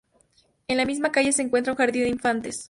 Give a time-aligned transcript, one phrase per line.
[0.67, 2.59] En la misma calle se encuentra un Jardín de Infantes.